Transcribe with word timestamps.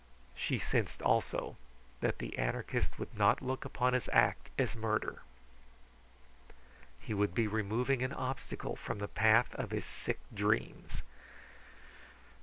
She 0.35 0.57
sensed 0.57 1.03
also 1.03 1.57
that 1.99 2.17
the 2.17 2.35
anarchist 2.39 2.97
would 2.97 3.15
not 3.15 3.39
look 3.39 3.65
upon 3.65 3.93
his 3.93 4.09
act 4.11 4.49
as 4.57 4.75
murder. 4.75 5.21
He 6.99 7.13
would 7.13 7.35
be 7.35 7.45
removing 7.45 8.01
an 8.01 8.11
obstacle 8.11 8.75
from 8.75 8.97
the 8.97 9.07
path 9.07 9.53
of 9.53 9.69
his 9.69 9.85
sick 9.85 10.19
dreams. 10.33 11.03